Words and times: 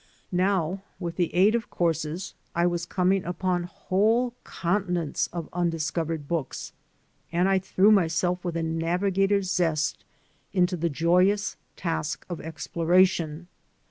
Now 0.31 0.81
with 0.99 1.15
the 1.17 1.31
aid 1.35 1.53
of 1.53 1.61
the 1.61 1.67
courses 1.67 2.33
I 2.55 2.65
was 2.65 2.87
coming 2.87 3.23
upon 3.23 3.65
whole 3.65 4.33
continents 4.43 5.29
of 5.31 5.47
undiscovered 5.53 6.27
books, 6.27 6.73
and 7.31 7.47
I 7.47 7.59
threw 7.59 7.91
myself 7.91 8.43
with 8.43 8.57
a 8.57 8.63
navigator's 8.63 9.51
zest 9.51 10.03
into 10.53 10.75
the 10.75 10.89
joyous 10.89 11.55
task 11.75 12.25
of 12.29 12.39
explora 12.39 13.07
tion. 13.07 13.47